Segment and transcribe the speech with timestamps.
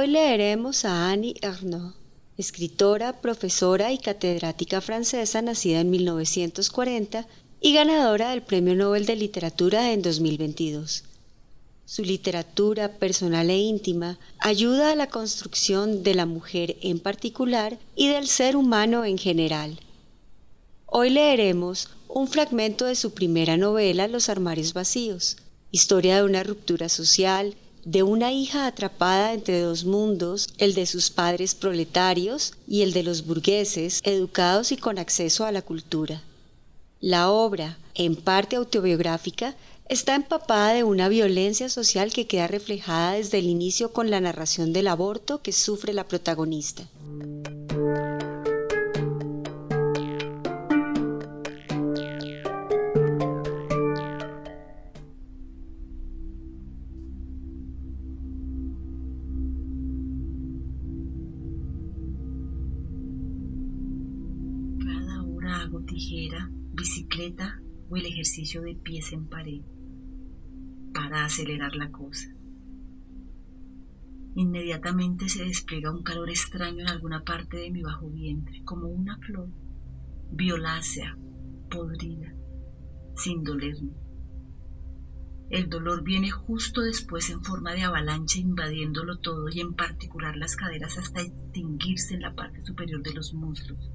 [0.00, 1.94] Hoy leeremos a Annie Ernaux,
[2.38, 7.26] escritora, profesora y catedrática francesa nacida en 1940
[7.60, 11.04] y ganadora del Premio Nobel de Literatura en 2022.
[11.84, 18.08] Su literatura personal e íntima ayuda a la construcción de la mujer en particular y
[18.08, 19.80] del ser humano en general.
[20.86, 25.36] Hoy leeremos un fragmento de su primera novela Los armarios vacíos,
[25.70, 31.10] historia de una ruptura social, de una hija atrapada entre dos mundos, el de sus
[31.10, 36.22] padres proletarios y el de los burgueses, educados y con acceso a la cultura.
[37.00, 39.56] La obra, en parte autobiográfica,
[39.88, 44.72] está empapada de una violencia social que queda reflejada desde el inicio con la narración
[44.72, 46.86] del aborto que sufre la protagonista.
[68.30, 69.62] Ejercicio de pies en pared
[70.94, 72.28] para acelerar la cosa.
[74.36, 79.18] Inmediatamente se despliega un calor extraño en alguna parte de mi bajo vientre, como una
[79.18, 79.48] flor,
[80.30, 81.18] violácea,
[81.70, 82.32] podrida,
[83.16, 83.94] sin dolerme.
[85.50, 90.54] El dolor viene justo después en forma de avalancha invadiéndolo todo y en particular las
[90.54, 93.90] caderas hasta extinguirse en la parte superior de los muslos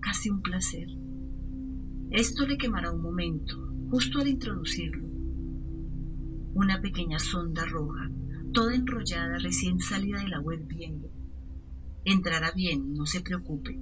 [0.00, 0.86] casi un placer.
[2.10, 3.54] Esto le quemará un momento,
[3.90, 5.06] justo al introducirlo.
[6.54, 8.10] Una pequeña sonda roja,
[8.52, 11.10] toda enrollada, recién salida de la web viendo.
[12.04, 13.78] Entrará bien, no se preocupe.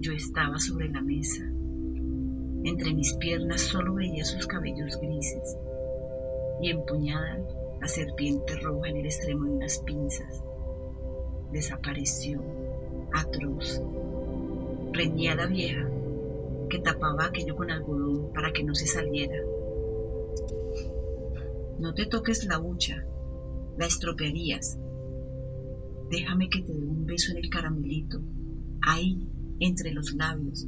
[0.00, 1.44] Yo estaba sobre la mesa.
[2.64, 5.56] Entre mis piernas solo veía sus cabellos grises
[6.60, 7.38] y empuñada
[7.80, 10.42] la serpiente roja en el extremo de unas pinzas.
[11.52, 12.42] Desapareció
[13.14, 13.80] atroz.
[14.92, 15.88] Reñía la vieja,
[16.68, 19.36] que tapaba aquello con algodón para que no se saliera.
[21.78, 23.04] No te toques la hucha,
[23.76, 24.78] la estropearías.
[26.10, 28.20] Déjame que te dé un beso en el caramelito,
[28.80, 29.28] ahí,
[29.60, 30.66] entre los labios.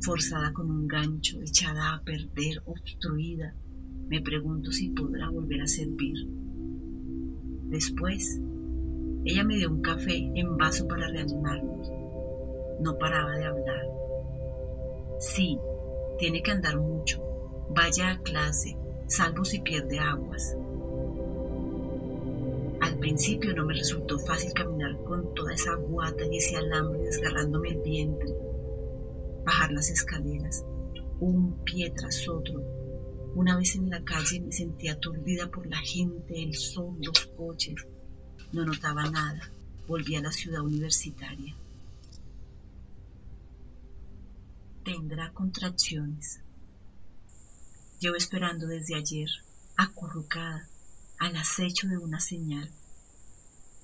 [0.00, 3.54] Forzada con un gancho, echada a perder, obstruida,
[4.08, 6.26] me pregunto si podrá volver a servir.
[7.68, 8.40] Después,
[9.24, 11.99] ella me dio un café en vaso para reanimarnos.
[12.80, 13.86] No paraba de hablar.
[15.18, 15.58] Sí,
[16.18, 17.22] tiene que andar mucho.
[17.68, 18.76] Vaya a clase,
[19.06, 20.56] salvo si pierde aguas.
[22.80, 27.68] Al principio no me resultó fácil caminar con toda esa guata y ese alambre desgarrándome
[27.68, 28.34] el vientre.
[29.44, 30.64] Bajar las escaleras,
[31.20, 32.62] un pie tras otro.
[33.34, 37.74] Una vez en la calle me sentía aturdida por la gente, el sol, los coches.
[38.52, 39.52] No notaba nada.
[39.86, 41.54] Volví a la ciudad universitaria.
[44.84, 46.40] Tendrá contracciones.
[47.98, 49.28] Llevo esperando desde ayer,
[49.76, 50.68] acurrucada,
[51.18, 52.72] al acecho de una señal.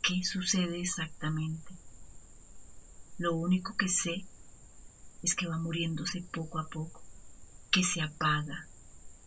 [0.02, 1.74] ¿Qué sucede exactamente?
[3.18, 4.24] Lo único que sé
[5.22, 7.02] es que va muriéndose poco a poco,
[7.70, 8.66] que se apaga,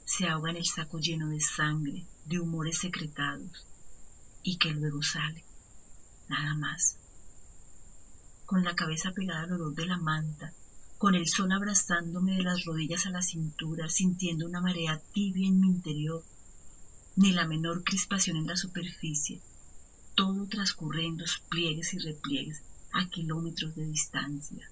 [0.05, 3.67] se ahoga en el saco lleno de sangre, de humores secretados,
[4.41, 5.45] y que luego sale,
[6.29, 6.97] nada más.
[8.45, 10.53] Con la cabeza pegada al olor de la manta,
[10.99, 15.61] con el sol abrazándome de las rodillas a la cintura, sintiendo una marea tibia en
[15.61, 16.23] mi interior,
[17.15, 19.41] ni la menor crispación en la superficie,
[20.13, 24.69] todo transcurre en los pliegues y repliegues a kilómetros de distancia.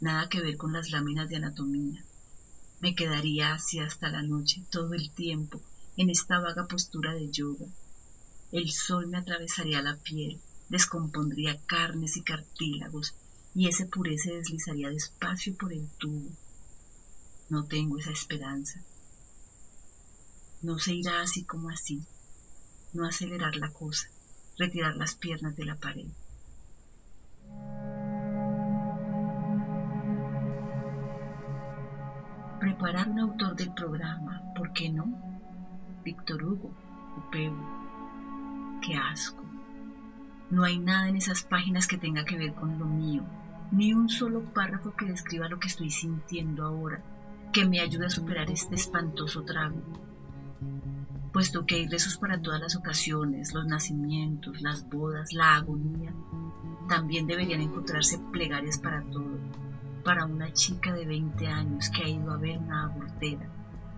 [0.00, 2.04] Nada que ver con las láminas de anatomía.
[2.80, 5.62] Me quedaría así hasta la noche, todo el tiempo,
[5.96, 7.66] en esta vaga postura de yoga,
[8.50, 10.38] el sol me atravesaría la piel,
[10.68, 13.14] descompondría carnes y cartílagos,
[13.54, 16.30] y ese puré se deslizaría despacio por el tubo.
[17.48, 18.80] No tengo esa esperanza.
[20.62, 22.02] No se irá así como así,
[22.92, 24.08] no acelerar la cosa,
[24.58, 26.06] retirar las piernas de la pared.
[32.60, 35.04] Preparar un autor del programa, ¿por qué no?
[36.04, 36.72] Víctor Hugo,
[37.18, 37.54] Upeu.
[38.80, 39.42] Qué asco.
[40.50, 43.24] No hay nada en esas páginas que tenga que ver con lo mío,
[43.72, 47.02] ni un solo párrafo que describa lo que estoy sintiendo ahora,
[47.52, 49.82] que me ayude a superar este espantoso trago.
[51.32, 56.14] Puesto que hay rezos para todas las ocasiones, los nacimientos, las bodas, la agonía,
[56.88, 59.40] también deberían encontrarse plegarias para todo
[60.04, 63.48] para una chica de 20 años que ha ido a ver una abortera,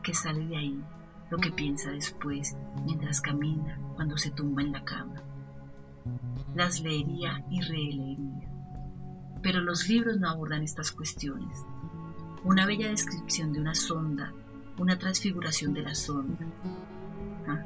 [0.02, 0.80] que sale de ahí,
[1.30, 5.22] lo que piensa después, mientras camina, cuando se tumba en la cama.
[6.54, 8.53] Las leería y releería.
[9.44, 11.64] Pero los libros no abordan estas cuestiones.
[12.44, 14.32] Una bella descripción de una sonda,
[14.78, 16.46] una transfiguración de la sonda.
[17.46, 17.62] ¿Ah?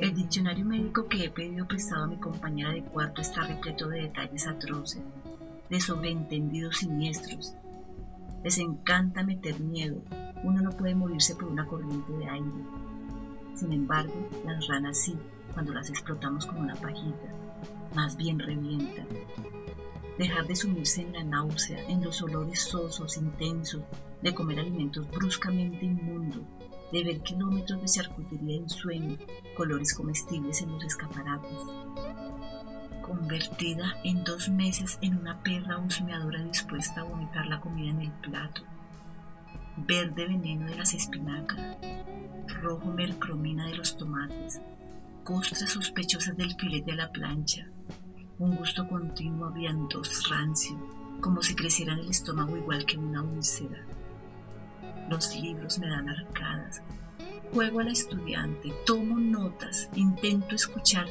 [0.00, 4.02] El diccionario médico que he pedido prestado a mi compañera de cuarto está repleto de
[4.02, 5.02] detalles atroces
[5.70, 7.54] de sobreentendidos siniestros.
[8.42, 10.02] Les encanta meter miedo.
[10.42, 12.64] Uno no puede morirse por una corriente de aire.
[13.54, 15.16] Sin embargo, las ranas sí,
[15.52, 17.32] cuando las explotamos con una pajita,
[17.94, 19.06] más bien revientan.
[20.18, 23.82] Dejar de sumirse en la náusea, en los olores sosos, intensos,
[24.20, 26.42] de comer alimentos bruscamente inmundos,
[26.92, 29.16] de ver kilómetros de charcutería en sueño,
[29.56, 31.62] colores comestibles en los escaparates.
[33.02, 38.12] Convertida en dos meses en una perra husmeadora dispuesta a vomitar la comida en el
[38.12, 38.62] plato,
[39.76, 41.76] verde veneno de las espinacas,
[42.60, 44.60] rojo mercromina de los tomates,
[45.22, 47.68] costras sospechosas del filete a la plancha,
[48.38, 50.76] un gusto continuo aviantos rancio,
[51.20, 53.84] como si creciera en el estómago igual que una úlcera.
[55.08, 56.82] Los libros me dan arcadas.
[57.52, 61.08] Juego a la estudiante, tomo notas, intento escuchar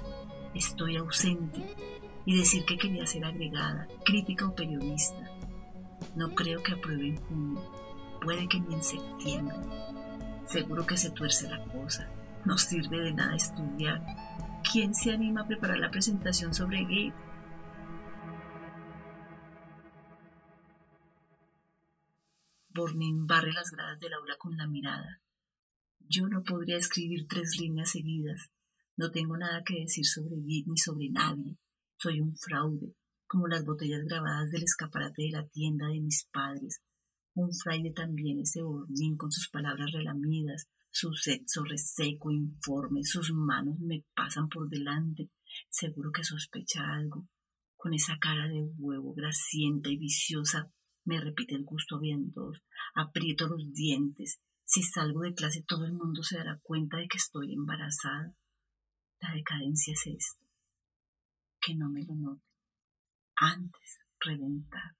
[0.53, 1.63] estoy ausente
[2.25, 5.29] y decir que quería ser agregada, crítica o periodista.
[6.15, 7.71] No creo que apruebe en junio,
[8.21, 9.57] puede que ni en septiembre.
[10.45, 12.09] Seguro que se tuerce la cosa,
[12.45, 14.01] no sirve de nada estudiar.
[14.63, 17.13] ¿Quién se anima a preparar la presentación sobre Gate?
[22.69, 25.21] Bornin barre las gradas del aula con la mirada.
[26.00, 28.51] Yo no podría escribir tres líneas seguidas,
[28.98, 31.57] no tengo nada que decir sobre mí ni sobre nadie.
[31.98, 32.95] Soy un fraude,
[33.27, 36.81] como las botellas grabadas del escaparate de la tienda de mis padres.
[37.36, 40.68] Un fraile también ese bornín con sus palabras relamidas,
[41.00, 45.30] su sexo reseco, informe, sus manos me pasan por delante.
[45.70, 47.28] Seguro que sospecha algo.
[47.76, 50.72] Con esa cara de huevo grasienta y viciosa
[51.06, 52.00] me repite el gusto
[52.34, 52.64] dos.
[52.96, 54.40] aprieto los dientes.
[54.64, 58.34] Si salgo de clase todo el mundo se dará cuenta de que estoy embarazada.
[59.20, 60.46] La decadencia es esto,
[61.62, 62.44] que no me lo note,
[63.36, 64.96] antes reventar.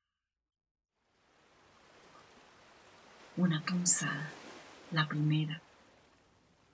[3.36, 4.32] Una punzada,
[4.92, 5.62] la primera,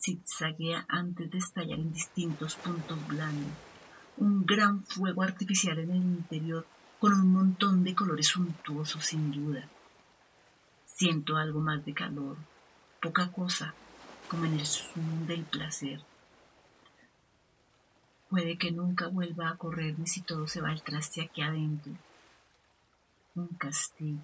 [0.03, 3.51] zigzaguea antes de estallar en distintos puntos blandos,
[4.17, 6.65] un gran fuego artificial en el interior
[7.00, 9.67] con un montón de colores suntuosos sin duda.
[10.83, 12.38] Siento algo más de calor,
[13.01, 13.74] poca cosa,
[14.27, 16.01] como en el zoom del placer
[18.33, 21.93] Puede que nunca vuelva a correrme si todo se va al traste aquí adentro.
[23.36, 24.24] Un castigo,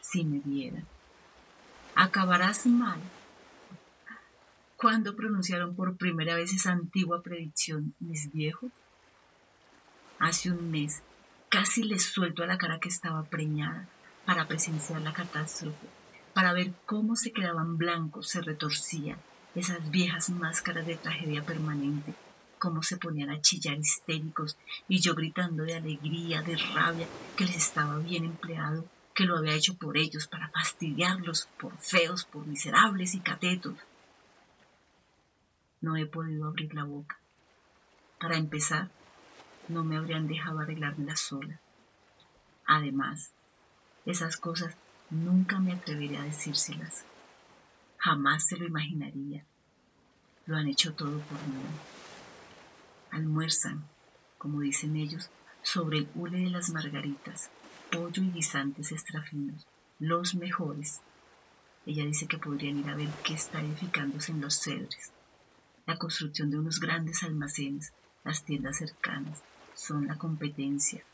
[0.00, 0.86] si me vieran.
[1.96, 3.00] Acabarás mal.
[4.82, 8.72] ¿Cuándo pronunciaron por primera vez esa antigua predicción mis viejos?
[10.18, 11.04] Hace un mes
[11.48, 13.86] casi les suelto a la cara que estaba preñada
[14.26, 15.86] para presenciar la catástrofe,
[16.34, 19.18] para ver cómo se quedaban blancos, se retorcían
[19.54, 22.12] esas viejas máscaras de tragedia permanente
[22.58, 24.56] cómo se ponían a chillar histéricos
[24.88, 28.84] y yo gritando de alegría, de rabia, que les estaba bien empleado,
[29.14, 33.74] que lo había hecho por ellos, para fastidiarlos, por feos, por miserables y catetos.
[35.82, 37.18] No he podido abrir la boca.
[38.18, 38.88] Para empezar,
[39.68, 41.60] no me habrían dejado arreglármela sola.
[42.64, 43.32] Además,
[44.06, 44.74] esas cosas
[45.10, 47.04] nunca me atrevería a decírselas.
[47.98, 49.44] Jamás se lo imaginaría.
[50.46, 51.62] Lo han hecho todo por mí
[53.12, 53.84] almuerzan,
[54.38, 55.30] como dicen ellos,
[55.62, 57.50] sobre el hule de las margaritas,
[57.90, 59.66] pollo y guisantes estrafinos,
[60.00, 61.02] los mejores.
[61.86, 65.12] Ella dice que podrían ir a ver qué está edificándose en los cedres.
[65.86, 67.92] La construcción de unos grandes almacenes,
[68.24, 69.42] las tiendas cercanas,
[69.74, 71.04] son la competencia.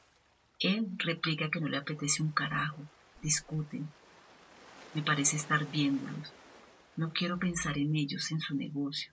[0.61, 2.83] Él replica que no le apetece un carajo,
[3.23, 3.89] discuten.
[4.95, 6.33] Me parece estar viéndolos.
[6.97, 9.13] No quiero pensar en ellos, en su negocio.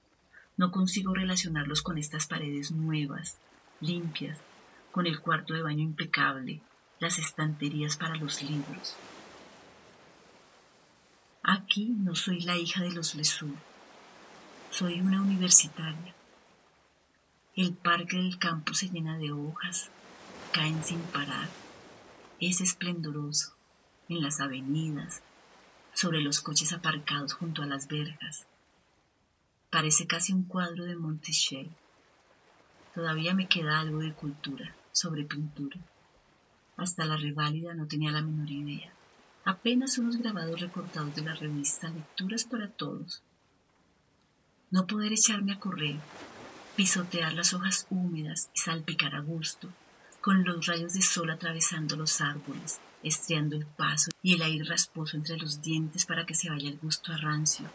[0.57, 3.39] No consigo relacionarlos con estas paredes nuevas,
[3.79, 4.39] limpias,
[4.91, 6.62] con el cuarto de baño impecable,
[7.00, 8.95] las estanterías para los libros.
[11.43, 13.55] Aquí no soy la hija de los Lesur,
[14.77, 16.13] soy una universitaria.
[17.55, 19.89] El parque del campo se llena de hojas,
[20.51, 21.48] caen sin parar.
[22.41, 23.55] Es esplendoroso
[24.10, 25.22] en las avenidas,
[25.94, 28.48] sobre los coches aparcados junto a las verjas.
[29.70, 31.72] Parece casi un cuadro de Monticello.
[32.94, 35.79] Todavía me queda algo de cultura sobre pintura.
[36.75, 38.91] Hasta la reválida no tenía la menor idea.
[39.46, 43.24] Apenas unos grabados recortados de la revista Lecturas para Todos.
[44.72, 45.98] No poder echarme a correr,
[46.75, 49.69] pisotear las hojas húmedas y salpicar a gusto,
[50.22, 55.17] con los rayos de sol atravesando los árboles, estriando el paso y el aire rasposo
[55.17, 57.69] entre los dientes para que se vaya el gusto a rancio.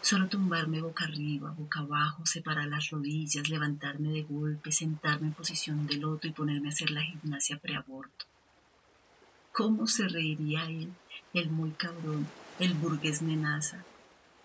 [0.00, 5.86] Solo tumbarme boca arriba, boca abajo, separar las rodillas, levantarme de golpe, sentarme en posición
[5.86, 8.26] de loto y ponerme a hacer la gimnasia preaborto.
[9.52, 10.92] ¿Cómo se reiría él,
[11.34, 12.26] el muy cabrón,
[12.58, 13.84] el burgués nenaza?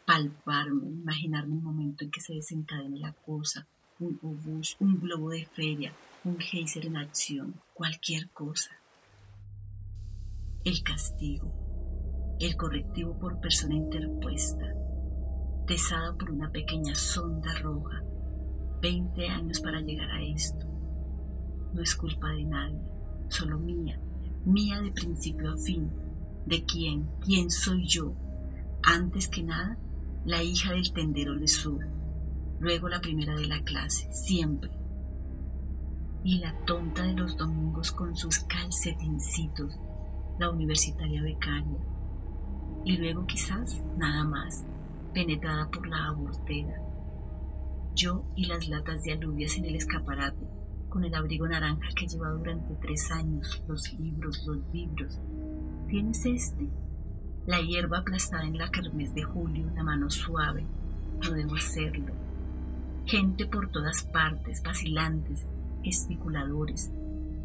[0.07, 3.67] Palparme, imaginarme un momento en que se desencadene la cosa,
[3.99, 5.91] un obús, un globo de feria,
[6.23, 8.71] un geyser en acción, cualquier cosa.
[10.63, 11.51] El castigo,
[12.39, 14.73] el correctivo por persona interpuesta,
[15.67, 18.01] pesada por una pequeña sonda roja,
[18.81, 20.65] veinte años para llegar a esto.
[21.73, 22.79] No es culpa de nadie,
[23.27, 23.99] solo mía,
[24.45, 25.91] mía de principio a fin.
[26.45, 27.09] ¿De quién?
[27.19, 28.15] ¿Quién soy yo?
[28.83, 29.77] Antes que nada,
[30.27, 31.79] la hija del tendero de sur,
[32.59, 34.69] luego la primera de la clase, siempre,
[36.21, 39.79] y la tonta de los domingos con sus calcetincitos,
[40.37, 41.79] la universitaria becaria,
[42.83, 44.65] y luego quizás nada más,
[45.13, 46.75] penetrada por la abortera.
[47.95, 50.45] Yo y las latas de alubias en el escaparate,
[50.89, 55.21] con el abrigo naranja que lleva durante tres años, los libros, los libros.
[55.87, 56.67] ¿Tienes este?
[57.47, 60.65] La hierba aplastada en la kermés de julio, la mano suave.
[61.23, 62.13] No debo hacerlo.
[63.05, 65.45] Gente por todas partes, vacilantes,
[65.81, 66.91] gesticuladores,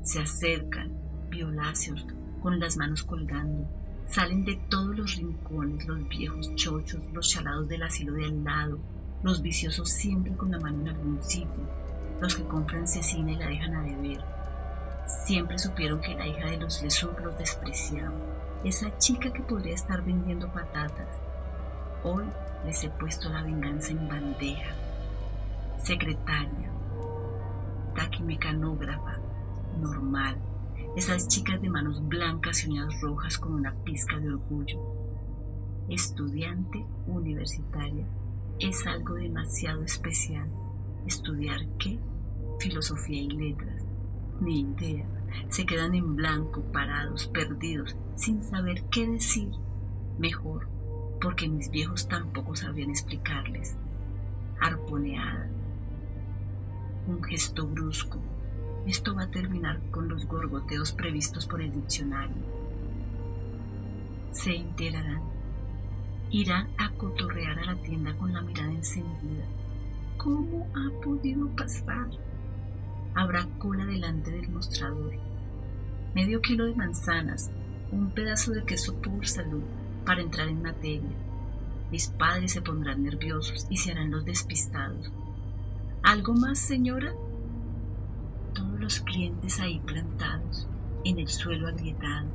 [0.02, 0.90] se acercan,
[1.30, 2.04] violáceos,
[2.42, 3.64] con las manos colgando.
[4.06, 8.80] Salen de todos los rincones los viejos chochos, los chalados del asilo de al lado,
[9.22, 11.70] los viciosos siempre con la mano en algún sitio,
[12.20, 14.24] los que compran cecina y la dejan a beber.
[15.06, 20.04] Siempre supieron que la hija de los Lesur los despreciaba, esa chica que podría estar
[20.04, 21.20] vendiendo patatas.
[22.04, 22.24] Hoy
[22.64, 24.74] les he puesto la venganza en bandeja.
[25.78, 26.70] Secretaria,
[27.94, 29.18] taquimecanógrafa,
[29.80, 30.36] normal,
[30.96, 34.78] esas chicas de manos blancas y uñas rojas con una pizca de orgullo.
[35.88, 38.06] Estudiante universitaria
[38.58, 40.48] es algo demasiado especial.
[41.06, 41.98] ¿Estudiar qué?
[42.60, 43.84] Filosofía y letras.
[44.40, 45.21] Ni idea.
[45.48, 49.50] Se quedan en blanco, parados, perdidos, sin saber qué decir.
[50.18, 50.68] Mejor,
[51.20, 53.76] porque mis viejos tampoco sabían explicarles.
[54.60, 55.48] Arponeada,
[57.06, 58.18] un gesto brusco.
[58.86, 62.36] Esto va a terminar con los gorgoteos previstos por el diccionario.
[64.32, 65.22] Se enterarán.
[66.30, 69.44] Irán a cotorrear a la tienda con la mirada encendida.
[70.16, 72.08] ¿Cómo ha podido pasar?
[73.14, 75.14] Habrá cola delante del mostrador.
[76.14, 77.50] Medio kilo de manzanas,
[77.90, 79.62] un pedazo de queso por salud
[80.04, 81.10] para entrar en materia.
[81.90, 85.12] Mis padres se pondrán nerviosos y se harán los despistados
[86.02, 87.14] ¿Algo más, señora?
[88.54, 90.66] Todos los clientes ahí plantados,
[91.04, 92.28] en el suelo agrietado,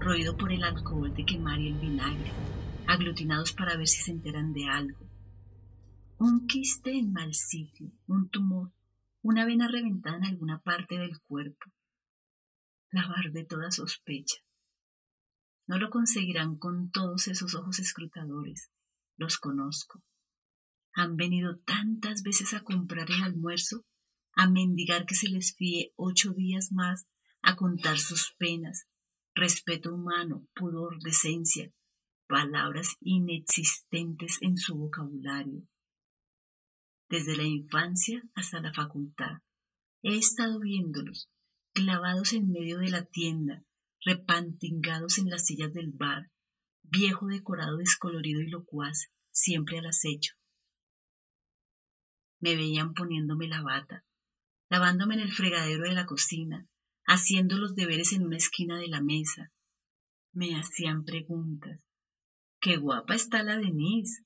[0.00, 2.32] roído por el alcohol de quemar y el vinagre,
[2.88, 4.98] aglutinados para ver si se enteran de algo.
[6.18, 8.72] Un quiste en mal sitio, un tumor,
[9.22, 11.70] una vena reventada en alguna parte del cuerpo.
[12.90, 14.36] Lavar de toda sospecha.
[15.66, 18.70] No lo conseguirán con todos esos ojos escrutadores.
[19.16, 20.02] Los conozco
[20.98, 23.84] han venido tantas veces a comprar el almuerzo,
[24.34, 27.06] a mendigar que se les fíe ocho días más,
[27.40, 28.88] a contar sus penas,
[29.32, 31.72] respeto humano, pudor, decencia,
[32.26, 35.62] palabras inexistentes en su vocabulario.
[37.08, 39.38] Desde la infancia hasta la facultad,
[40.02, 41.30] he estado viéndolos,
[41.72, 43.64] clavados en medio de la tienda,
[44.04, 46.30] repantingados en las sillas del bar,
[46.82, 50.38] viejo decorado descolorido y locuaz, siempre al acecho
[52.40, 54.04] me veían poniéndome la bata,
[54.68, 56.66] lavándome en el fregadero de la cocina,
[57.06, 59.50] haciendo los deberes en una esquina de la mesa.
[60.32, 61.84] Me hacían preguntas.
[62.60, 64.24] Qué guapa está la Denise.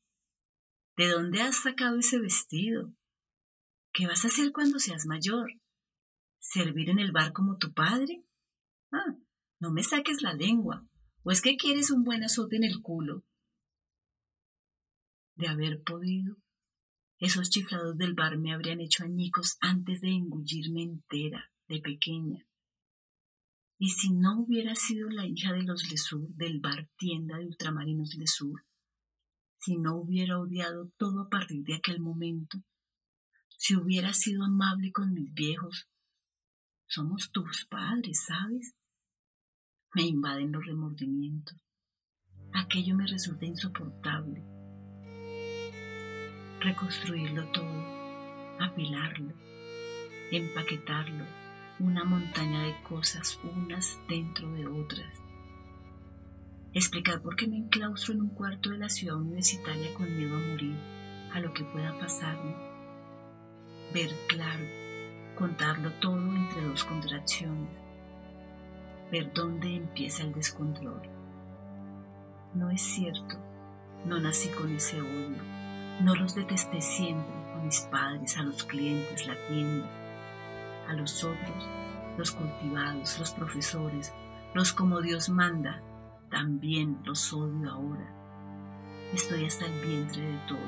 [0.96, 2.92] ¿De dónde has sacado ese vestido?
[3.92, 5.50] ¿Qué vas a hacer cuando seas mayor?
[6.38, 8.24] ¿Servir en el bar como tu padre?
[8.90, 9.16] Ah,
[9.58, 10.86] no me saques la lengua.
[11.24, 13.24] ¿O es que quieres un buen azote en el culo?
[15.36, 16.36] De haber podido,
[17.18, 22.44] esos chiflados del bar me habrían hecho añicos antes de engullirme entera, de pequeña.
[23.78, 28.14] Y si no hubiera sido la hija de los Lesur, del bar tienda de ultramarinos
[28.16, 28.64] Lesur,
[29.62, 32.58] si no hubiera odiado todo a partir de aquel momento,
[33.48, 35.88] si hubiera sido amable con mis viejos,
[36.88, 38.74] somos tus padres, ¿sabes?
[39.94, 41.56] Me invaden los remordimientos.
[42.52, 44.42] Aquello me resulta insoportable.
[46.60, 49.32] Reconstruirlo todo, apilarlo,
[50.32, 51.24] empaquetarlo,
[51.78, 55.21] una montaña de cosas unas dentro de otras
[56.74, 60.40] explicar por qué me enclaustro en un cuarto de la ciudad universitaria con miedo a
[60.40, 60.76] morir,
[61.32, 62.54] a lo que pueda pasarme,
[63.92, 64.64] ver claro,
[65.36, 67.68] contarlo todo entre dos contracciones,
[69.10, 71.02] ver dónde empieza el descontrol.
[72.54, 73.38] No es cierto,
[74.06, 75.42] no nací con ese odio,
[76.00, 79.88] no los detesté siempre a mis padres, a los clientes, la tienda,
[80.88, 81.68] a los otros,
[82.16, 84.12] los cultivados, los profesores,
[84.54, 85.82] los como Dios manda,
[86.32, 88.10] también los odio ahora.
[89.12, 90.58] Estoy hasta el vientre de todo,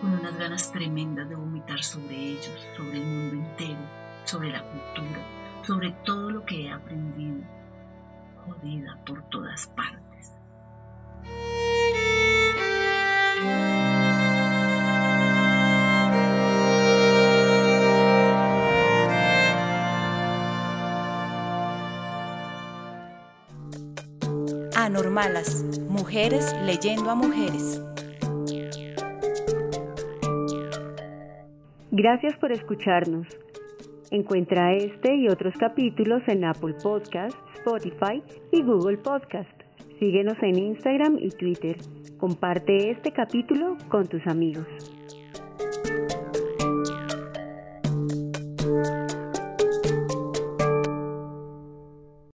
[0.00, 3.78] con unas ganas tremendas de vomitar sobre ellos, sobre el mundo entero,
[4.24, 7.44] sobre la cultura, sobre todo lo que he aprendido,
[8.44, 10.11] jodida por todas partes.
[24.74, 27.82] Anormalas, mujeres leyendo a mujeres.
[31.90, 33.26] Gracias por escucharnos.
[34.10, 39.50] Encuentra este y otros capítulos en Apple Podcast, Spotify y Google Podcast.
[39.98, 41.76] Síguenos en Instagram y Twitter.
[42.18, 44.66] Comparte este capítulo con tus amigos.